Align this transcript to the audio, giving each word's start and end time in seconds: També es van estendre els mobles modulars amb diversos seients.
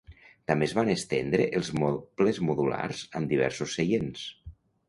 També 0.51 0.67
es 0.67 0.71
van 0.77 0.89
estendre 0.93 1.45
els 1.59 1.69
mobles 1.83 2.41
modulars 2.49 3.05
amb 3.21 3.33
diversos 3.35 3.77
seients. 3.81 4.29